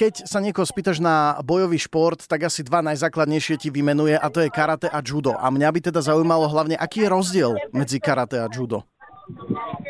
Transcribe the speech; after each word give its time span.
keď 0.00 0.24
sa 0.24 0.40
niekoho 0.40 0.64
spýtaš 0.64 0.96
na 1.04 1.36
bojový 1.44 1.76
šport, 1.76 2.24
tak 2.24 2.48
asi 2.48 2.64
dva 2.64 2.80
najzákladnejšie 2.80 3.60
ti 3.60 3.68
vymenuje 3.68 4.16
a 4.16 4.32
to 4.32 4.40
je 4.40 4.48
karate 4.48 4.88
a 4.88 5.04
judo. 5.04 5.36
A 5.36 5.52
mňa 5.52 5.68
by 5.68 5.80
teda 5.92 6.00
zaujímalo 6.00 6.48
hlavne, 6.48 6.72
aký 6.72 7.04
je 7.04 7.12
rozdiel 7.12 7.52
medzi 7.76 8.00
karate 8.00 8.40
a 8.40 8.48
judo. 8.48 8.88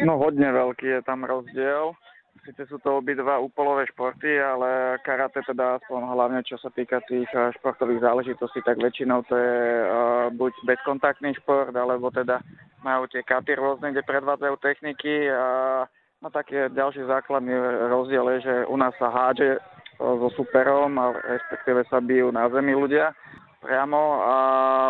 No 0.02 0.18
hodne 0.18 0.50
veľký 0.50 0.98
je 0.98 1.00
tam 1.06 1.22
rozdiel. 1.22 1.94
Sice 2.42 2.66
sú 2.66 2.82
to 2.82 2.98
obidva 2.98 3.38
úpolové 3.38 3.86
športy, 3.86 4.34
ale 4.34 4.98
karate 5.06 5.46
teda 5.46 5.78
aspoň 5.78 6.00
hlavne 6.02 6.40
čo 6.42 6.58
sa 6.58 6.74
týka 6.74 6.98
tých 7.06 7.30
eh, 7.30 7.54
športových 7.62 8.02
záležitostí, 8.02 8.66
tak 8.66 8.82
väčšinou 8.82 9.22
to 9.28 9.36
je 9.36 9.60
uh, 9.84 10.26
buď 10.34 10.52
bezkontaktný 10.64 11.36
šport, 11.38 11.70
alebo 11.70 12.10
teda 12.10 12.42
majú 12.82 13.06
tie 13.12 13.22
katy 13.22 13.54
rôzne, 13.54 13.92
kde 13.94 14.02
predvádzajú 14.02 14.54
techniky 14.58 15.28
a 15.30 15.84
no 16.24 16.32
taký 16.32 16.72
ďalší 16.72 17.04
základný 17.06 17.52
rozdiel 17.92 18.24
je, 18.34 18.38
že 18.40 18.54
u 18.72 18.76
nás 18.80 18.96
sa 18.96 19.12
hádže 19.12 19.60
so 20.00 20.28
superom, 20.32 20.96
a 20.96 21.12
respektíve 21.12 21.84
sa 21.92 22.00
bijú 22.00 22.32
na 22.32 22.48
zemi 22.48 22.72
ľudia 22.72 23.12
priamo 23.60 24.24
a 24.24 24.36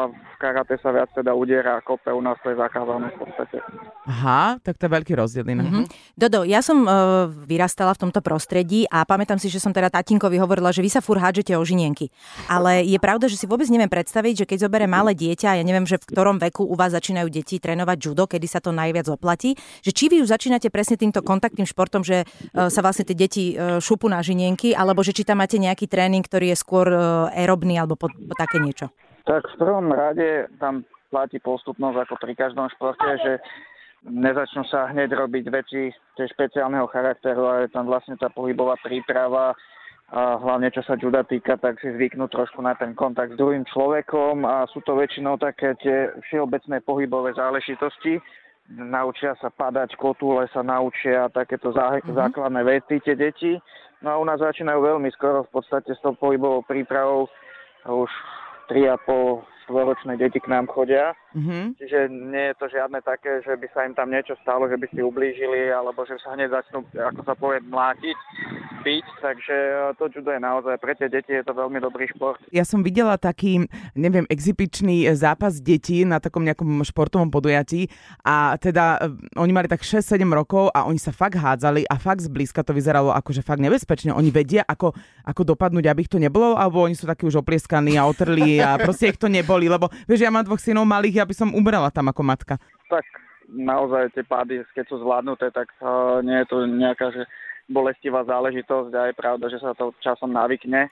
v 0.07 0.35
karate 0.39 0.79
sa 0.79 0.95
viac 0.95 1.11
teda 1.11 1.35
udiera 1.35 1.77
a 1.77 1.85
kope, 1.85 2.09
u 2.15 2.23
nás 2.23 2.39
to 2.41 2.55
je 2.55 2.57
zakázané 2.57 3.11
v 3.11 3.19
podstate. 3.19 3.59
Aha, 4.07 4.63
tak 4.63 4.79
to 4.79 4.87
je 4.87 4.95
veľký 4.95 5.13
rozdiel. 5.19 5.43
Mm-hmm. 5.43 6.15
Dodo, 6.15 6.47
ja 6.47 6.63
som 6.63 6.87
uh, 6.87 7.27
vyrastala 7.27 7.91
v 7.99 8.07
tomto 8.07 8.23
prostredí 8.23 8.87
a 8.87 9.03
pamätám 9.03 9.43
si, 9.43 9.51
že 9.51 9.59
som 9.59 9.75
teda 9.75 9.91
tatínkovi 9.91 10.39
hovorila, 10.39 10.71
že 10.71 10.87
vy 10.87 10.91
sa 10.95 11.03
fur 11.03 11.19
hádžete 11.19 11.59
o 11.59 11.63
žinienky. 11.67 12.15
Ale 12.47 12.87
je 12.87 12.97
pravda, 13.03 13.27
že 13.27 13.35
si 13.35 13.51
vôbec 13.51 13.67
neviem 13.67 13.91
predstaviť, 13.91 14.47
že 14.47 14.49
keď 14.49 14.59
zoberie 14.71 14.87
malé 14.87 15.19
dieťa, 15.19 15.59
ja 15.59 15.65
neviem, 15.67 15.85
že 15.85 15.99
v 15.99 16.07
ktorom 16.07 16.39
veku 16.39 16.63
u 16.63 16.79
vás 16.79 16.95
začínajú 16.95 17.27
deti 17.27 17.59
trénovať 17.59 17.99
judo, 17.99 18.31
kedy 18.31 18.47
sa 18.47 18.63
to 18.63 18.71
najviac 18.71 19.11
oplatí, 19.11 19.59
že 19.83 19.91
či 19.91 20.07
vy 20.07 20.23
už 20.23 20.31
začínate 20.31 20.71
presne 20.71 20.95
týmto 20.95 21.27
kontaktným 21.27 21.67
športom, 21.67 22.07
že 22.07 22.23
uh, 22.23 22.71
sa 22.71 22.81
vlastne 22.87 23.03
tie 23.03 23.19
deti 23.19 23.59
uh, 23.59 23.83
šupu 23.83 24.07
na 24.07 24.23
žinienky, 24.23 24.79
alebo 24.79 25.03
že 25.03 25.11
či 25.11 25.27
tam 25.27 25.43
máte 25.43 25.59
nejaký 25.59 25.91
tréning, 25.91 26.23
ktorý 26.23 26.55
je 26.55 26.57
skôr 26.57 26.87
uh, 26.87 27.35
aerobný 27.35 27.75
alebo 27.75 27.99
po, 27.99 28.07
po 28.07 28.35
také 28.39 28.60
niečo? 28.61 28.87
Tak 29.25 29.49
v 29.53 29.57
prvom 29.57 29.89
rade 29.93 30.49
tam 30.61 30.85
platí 31.11 31.43
postupnosť 31.43 32.07
ako 32.07 32.15
pri 32.23 32.33
každom 32.39 32.67
športe, 32.73 33.11
že 33.21 33.33
nezačnú 34.07 34.65
sa 34.71 34.89
hneď 34.89 35.13
robiť 35.13 35.45
veci 35.53 35.93
špeciálneho 36.17 36.89
charakteru, 36.89 37.45
ale 37.45 37.73
tam 37.73 37.85
vlastne 37.85 38.17
tá 38.17 38.33
pohybová 38.33 38.81
príprava 38.81 39.53
a 40.11 40.43
hlavne 40.43 40.75
čo 40.75 40.83
sa 40.83 40.99
juda 40.99 41.23
týka, 41.23 41.55
tak 41.55 41.79
si 41.79 41.87
zvyknú 41.95 42.27
trošku 42.27 42.59
na 42.59 42.75
ten 42.75 42.99
kontakt 42.99 43.31
s 43.31 43.39
druhým 43.39 43.63
človekom 43.71 44.43
a 44.43 44.67
sú 44.67 44.83
to 44.83 44.99
väčšinou 44.99 45.39
také 45.39 45.79
tie 45.79 46.11
všeobecné 46.27 46.83
pohybové 46.83 47.31
záležitosti. 47.39 48.19
Naučia 48.75 49.39
sa 49.39 49.55
padať, 49.55 49.95
kotúle 49.95 50.51
sa 50.51 50.67
naučia 50.67 51.31
takéto 51.31 51.71
zá- 51.71 52.03
mm-hmm. 52.03 52.19
základné 52.19 52.63
veci 52.67 52.99
tie 53.07 53.15
deti. 53.15 53.55
No 54.03 54.11
a 54.11 54.19
u 54.19 54.27
nás 54.27 54.43
začínajú 54.43 54.83
veľmi 54.83 55.15
skoro 55.15 55.47
v 55.47 55.63
podstate 55.63 55.95
s 55.95 56.03
tou 56.03 56.19
pohybovou 56.19 56.67
prípravou 56.67 57.31
už 57.87 58.11
3,5 58.71 59.51
štvoročné 59.71 60.19
deti 60.19 60.43
k 60.43 60.51
nám 60.51 60.67
chodia. 60.67 61.15
Mm-hmm. 61.35 61.79
Čiže 61.79 61.99
nie 62.11 62.45
je 62.51 62.59
to 62.59 62.67
žiadne 62.67 62.99
také, 63.07 63.39
že 63.47 63.55
by 63.55 63.67
sa 63.71 63.87
im 63.87 63.95
tam 63.95 64.11
niečo 64.11 64.35
stalo, 64.43 64.67
že 64.67 64.75
by 64.75 64.87
si 64.91 64.99
ublížili, 64.99 65.71
alebo 65.71 66.03
že 66.03 66.19
sa 66.19 66.35
hneď 66.35 66.51
začnú, 66.51 66.83
ako 66.91 67.21
sa 67.23 67.35
povie, 67.39 67.63
mlátiť, 67.63 68.17
byť. 68.81 69.07
Takže 69.21 69.57
e, 69.57 69.81
to 70.01 70.09
judo 70.09 70.33
je 70.33 70.41
naozaj, 70.41 70.75
pre 70.81 70.97
tie 70.97 71.13
deti 71.13 71.37
je 71.37 71.45
to 71.45 71.53
veľmi 71.53 71.79
dobrý 71.79 72.09
šport. 72.11 72.41
Ja 72.51 72.65
som 72.65 72.81
videla 72.81 73.21
taký, 73.21 73.69
neviem, 73.93 74.25
exibičný 74.27 75.07
zápas 75.15 75.61
detí 75.61 76.03
na 76.09 76.19
takom 76.19 76.43
nejakom 76.43 76.83
športovom 76.83 77.29
podujatí 77.29 77.93
a 78.25 78.57
teda 78.57 78.99
e, 78.99 79.39
oni 79.39 79.53
mali 79.53 79.69
tak 79.69 79.85
6-7 79.85 80.25
rokov 80.33 80.73
a 80.73 80.89
oni 80.89 80.97
sa 80.97 81.13
fakt 81.13 81.37
hádzali 81.37 81.85
a 81.87 81.95
fakt 82.01 82.25
zblízka 82.25 82.65
to 82.65 82.73
vyzeralo 82.73 83.13
akože 83.13 83.45
fakt 83.45 83.61
nebezpečne. 83.61 84.17
Oni 84.17 84.33
vedia, 84.33 84.65
ako, 84.65 84.97
ako 85.29 85.43
dopadnúť, 85.55 85.85
aby 85.87 86.09
ich 86.09 86.13
to 86.13 86.19
nebolo, 86.19 86.57
alebo 86.57 86.83
oni 86.83 86.97
sú 86.97 87.05
takí 87.05 87.29
už 87.29 87.45
oplieskaní 87.45 88.01
a 88.01 88.09
otrli 88.09 88.59
a 88.59 88.77
proste 88.85 89.13
ich 89.13 89.21
to 89.21 89.29
neboli, 89.29 89.69
lebo 89.69 89.93
vieš, 90.09 90.25
ja 90.25 90.33
mám 90.33 90.49
dvoch 90.49 90.61
synov 90.61 90.89
malých, 90.89 91.23
ja 91.23 91.29
by 91.29 91.35
som 91.37 91.53
ubrala 91.53 91.93
tam 91.93 92.09
ako 92.09 92.23
matka. 92.25 92.55
Tak 92.89 93.05
naozaj 93.51 94.15
tie 94.15 94.25
pády, 94.25 94.63
keď 94.73 94.85
sú 94.87 95.03
zvládnuté, 95.03 95.51
tak 95.51 95.71
uh, 95.83 96.23
nie 96.23 96.39
je 96.43 96.47
to 96.47 96.57
nejaká 96.67 97.11
že 97.11 97.27
bolestivá 97.71 98.27
záležitosť 98.27 98.93
a 98.99 99.03
je 99.09 99.15
pravda, 99.15 99.47
že 99.47 99.63
sa 99.63 99.71
to 99.79 99.95
časom 100.03 100.35
navykne 100.35 100.91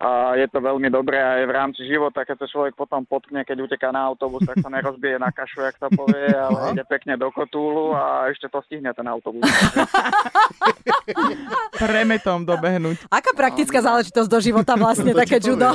a 0.00 0.32
je 0.32 0.48
to 0.48 0.64
veľmi 0.64 0.88
dobré 0.88 1.20
aj 1.20 1.44
v 1.44 1.52
rámci 1.52 1.84
života, 1.84 2.24
keď 2.24 2.40
sa 2.40 2.48
človek 2.48 2.72
potom 2.72 3.04
potkne, 3.04 3.44
keď 3.44 3.68
uteká 3.68 3.92
na 3.92 4.08
autobus, 4.08 4.40
tak 4.48 4.56
sa 4.64 4.72
nerozbije 4.72 5.20
na 5.20 5.28
kašu, 5.28 5.60
jak 5.60 5.76
sa 5.76 5.92
povie, 5.92 6.24
ale 6.32 6.72
ide 6.72 6.88
pekne 6.88 7.20
do 7.20 7.28
kotúlu 7.28 7.92
a 7.92 8.32
ešte 8.32 8.48
to 8.48 8.64
stihne 8.64 8.88
ten 8.96 9.04
autobus. 9.04 9.44
Premetom 11.84 12.48
dobehnúť. 12.48 13.12
Aká 13.12 13.36
praktická 13.36 13.84
záležitosť 13.84 14.28
do 14.32 14.40
života 14.40 14.72
vlastne 14.72 15.12
také 15.20 15.36
judo? 15.36 15.68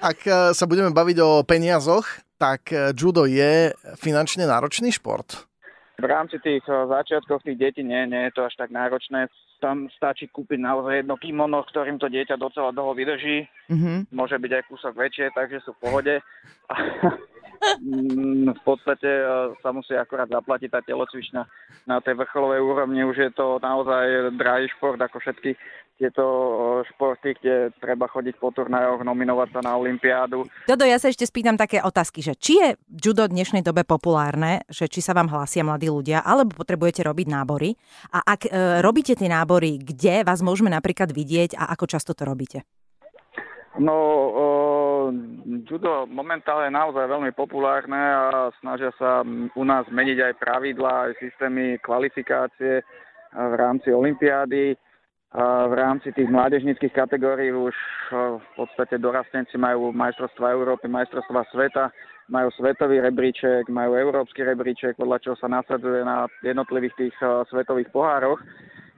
Ak 0.00 0.24
e, 0.24 0.56
sa 0.56 0.64
budeme 0.64 0.88
baviť 0.88 1.20
o 1.20 1.44
peniazoch, 1.44 2.08
tak 2.40 2.72
e, 2.72 2.96
judo 2.96 3.28
je 3.28 3.76
finančne 4.00 4.48
náročný 4.48 4.88
šport. 4.88 5.44
V 5.96 6.04
rámci 6.04 6.36
tých 6.44 6.64
eh, 6.68 6.76
začiatkov 6.86 7.40
tých 7.42 7.56
detí 7.56 7.82
nie, 7.84 8.04
nie 8.06 8.28
je 8.28 8.34
to 8.36 8.44
až 8.44 8.54
tak 8.60 8.68
náročné. 8.68 9.32
Tam 9.64 9.88
stačí 9.96 10.28
kúpiť 10.28 10.60
naozaj 10.60 11.04
jedno 11.04 11.16
kimono, 11.16 11.64
ktorým 11.64 11.96
to 11.96 12.12
dieťa 12.12 12.36
docela 12.36 12.68
dlho 12.76 12.92
vydrží. 12.92 13.48
Mm-hmm. 13.72 14.12
Môže 14.12 14.36
byť 14.36 14.52
aj 14.52 14.62
kúsok 14.68 14.92
väčšie, 14.92 15.32
takže 15.32 15.64
sú 15.64 15.72
v 15.76 15.82
pohode. 15.82 16.14
Mm, 17.80 18.52
v 18.52 18.62
podstate 18.68 19.08
e, 19.08 19.24
sa 19.64 19.72
musí 19.72 19.96
akorát 19.96 20.28
zaplatiť 20.28 20.70
tá 20.70 20.80
telocvičňa 20.84 21.42
na 21.88 21.96
tej 22.04 22.20
vrcholovej 22.20 22.60
úrovni. 22.60 23.00
Už 23.02 23.16
je 23.16 23.32
to 23.32 23.56
naozaj 23.64 24.36
drahý 24.36 24.68
šport 24.76 25.00
ako 25.00 25.18
všetky 25.24 25.56
tieto 25.96 26.24
e, 26.24 26.52
športy, 26.92 27.36
kde 27.40 27.72
treba 27.80 28.06
chodiť 28.06 28.36
po 28.36 28.52
turnajoch, 28.52 29.02
nominovať 29.02 29.48
sa 29.56 29.60
na 29.64 29.72
Olympiádu. 29.80 30.44
Dodo, 30.68 30.84
ja 30.84 31.00
sa 31.00 31.08
ešte 31.08 31.24
spýtam 31.24 31.56
také 31.56 31.80
otázky, 31.80 32.20
že 32.20 32.36
či 32.36 32.60
je 32.60 32.68
judo 32.88 33.24
v 33.26 33.34
dnešnej 33.34 33.64
dobe 33.64 33.82
populárne, 33.82 34.62
že 34.68 34.86
či 34.86 35.00
sa 35.00 35.16
vám 35.16 35.32
hlásia 35.32 35.64
mladí 35.64 35.88
ľudia, 35.88 36.20
alebo 36.22 36.54
potrebujete 36.54 37.02
robiť 37.02 37.26
nábory. 37.32 37.74
A 38.12 38.22
ak 38.22 38.46
e, 38.46 38.80
robíte 38.84 39.16
tie 39.16 39.28
nábory, 39.32 39.80
kde 39.80 40.22
vás 40.22 40.44
môžeme 40.44 40.68
napríklad 40.68 41.10
vidieť 41.10 41.56
a 41.56 41.72
ako 41.72 41.84
často 41.88 42.12
to 42.12 42.28
robíte? 42.28 42.62
No, 43.76 43.92
uh, 44.32 45.06
judo 45.68 46.08
momentálne 46.08 46.72
je 46.72 46.78
naozaj 46.80 47.12
veľmi 47.12 47.36
populárne 47.36 48.00
a 48.00 48.48
snažia 48.64 48.88
sa 48.96 49.20
u 49.52 49.64
nás 49.68 49.84
meniť 49.92 50.32
aj 50.32 50.40
pravidlá, 50.40 51.12
aj 51.12 51.20
systémy 51.20 51.76
kvalifikácie 51.84 52.80
v 53.36 53.54
rámci 53.60 53.92
Olympiády. 53.92 54.80
V 55.36 55.74
rámci 55.76 56.16
tých 56.16 56.32
mládežnických 56.32 56.96
kategórií 56.96 57.52
už 57.52 57.76
v 58.40 58.48
podstate 58.56 58.96
dorastenci 58.96 59.60
majú 59.60 59.92
majstrovstva 59.92 60.56
Európy, 60.56 60.88
majstrovstva 60.88 61.44
sveta, 61.52 61.92
majú 62.32 62.48
svetový 62.56 63.04
rebríček, 63.04 63.68
majú 63.68 64.00
európsky 64.00 64.40
rebríček, 64.40 64.96
podľa 64.96 65.20
čoho 65.20 65.36
sa 65.36 65.52
nasadzuje 65.52 66.00
na 66.08 66.24
jednotlivých 66.40 66.96
tých 66.96 67.14
svetových 67.52 67.92
pohároch. 67.92 68.40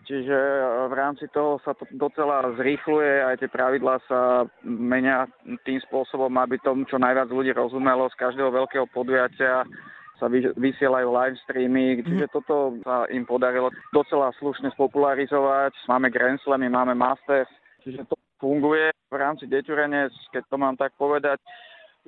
Čiže 0.08 0.32
e, 0.32 0.62
v 0.88 0.94
rámci 0.96 1.28
toho 1.28 1.60
sa 1.60 1.76
to 1.76 1.84
docela 1.92 2.40
zrýchluje, 2.56 3.28
aj 3.28 3.44
tie 3.44 3.50
pravidlá 3.52 4.00
sa 4.08 4.48
menia 4.64 5.28
tým 5.68 5.76
spôsobom, 5.84 6.32
aby 6.40 6.56
tomu 6.64 6.88
čo 6.88 6.96
najviac 6.96 7.28
ľudí 7.28 7.52
rozumelo 7.52 8.08
z 8.08 8.16
každého 8.16 8.48
veľkého 8.48 8.88
podujatia 8.88 9.68
sa 10.18 10.26
vysielajú 10.58 11.08
live 11.08 11.38
streamy, 11.46 12.02
čiže 12.02 12.26
mhm. 12.26 12.32
toto 12.34 12.76
sa 12.82 13.06
im 13.10 13.24
podarilo 13.24 13.70
docela 13.94 14.34
slušne 14.38 14.70
spopularizovať. 14.74 15.72
Máme 15.86 16.10
Grand 16.10 16.38
Slamy, 16.42 16.68
máme 16.68 16.94
Masters, 16.98 17.50
čiže 17.82 18.06
to 18.06 18.18
funguje. 18.38 18.90
V 19.08 19.16
rámci 19.16 19.48
deťurenec, 19.48 20.12
keď 20.30 20.42
to 20.46 20.56
mám 20.60 20.76
tak 20.76 20.92
povedať, 21.00 21.40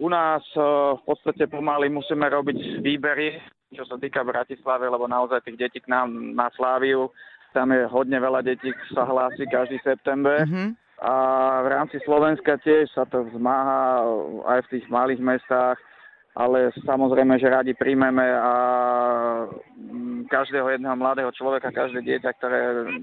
u 0.01 0.09
nás 0.09 0.41
e, 0.57 0.61
v 0.97 1.03
podstate 1.05 1.45
pomaly 1.51 1.93
musíme 1.93 2.25
robiť 2.25 2.81
výbery, 2.81 3.37
čo 3.75 3.85
sa 3.85 4.01
týka 4.01 4.25
Bratislavy, 4.25 4.89
lebo 4.89 5.05
naozaj 5.05 5.45
tých 5.45 5.61
detí 5.61 5.79
k 5.81 5.91
nám 5.93 6.13
na 6.33 6.49
Sláviu 6.57 7.13
tam 7.53 7.75
je 7.75 7.83
hodne 7.91 8.19
veľa 8.19 8.47
detí, 8.47 8.71
sa 8.95 9.03
hlási 9.03 9.43
každý 9.51 9.83
september. 9.83 10.47
Mm-hmm. 10.47 10.69
A 11.01 11.15
v 11.65 11.69
rámci 11.73 11.97
Slovenska 12.05 12.61
tiež 12.61 12.93
sa 12.93 13.09
to 13.09 13.25
vzmáha 13.33 14.05
aj 14.47 14.61
v 14.69 14.71
tých 14.77 14.87
malých 14.93 15.21
mestách 15.21 15.81
ale 16.37 16.71
samozrejme, 16.87 17.39
že 17.43 17.51
radi 17.51 17.73
príjmeme 17.75 18.23
a 18.23 18.53
každého 20.31 20.71
jedného 20.71 20.95
mladého 20.95 21.35
človeka, 21.35 21.75
každé 21.75 22.07
dieťa, 22.07 22.31
ktoré 22.39 22.61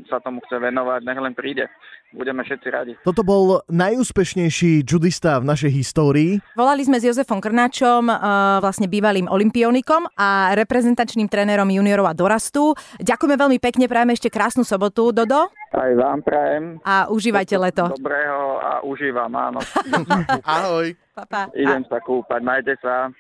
sa 0.07 0.23
tomu 0.23 0.39
chce 0.47 0.63
venovať, 0.63 1.03
nech 1.03 1.19
len 1.19 1.35
príde. 1.35 1.67
Budeme 2.15 2.39
všetci 2.39 2.67
radi. 2.71 2.93
Toto 3.03 3.19
bol 3.19 3.59
najúspešnejší 3.67 4.87
judista 4.87 5.43
v 5.43 5.51
našej 5.51 5.71
histórii. 5.75 6.39
Volali 6.55 6.87
sme 6.87 7.03
s 7.03 7.03
Jozefom 7.03 7.43
Krnáčom, 7.43 8.07
vlastne 8.63 8.87
bývalým 8.87 9.27
olimpionikom 9.27 10.07
a 10.15 10.55
reprezentačným 10.55 11.27
trénerom 11.27 11.67
juniorov 11.67 12.07
a 12.07 12.15
dorastu. 12.15 12.79
Ďakujeme 13.03 13.35
veľmi 13.35 13.59
pekne, 13.59 13.91
prajeme 13.91 14.15
ešte 14.15 14.31
krásnu 14.31 14.63
sobotu, 14.63 15.11
Dodo. 15.11 15.51
Aj 15.75 15.91
vám 15.99 16.23
prajem. 16.23 16.79
A 16.87 17.11
užívajte 17.11 17.59
leto. 17.59 17.91
Dobrého 17.91 18.63
a 18.63 18.79
užívam, 18.87 19.27
áno. 19.35 19.59
Ahoj. 20.47 20.95
Pa, 21.11 21.27
pa. 21.27 21.41
Idem 21.59 21.83
sa 21.91 21.99
kúpať, 21.99 22.39
majte 22.39 22.79
sa. 22.79 23.11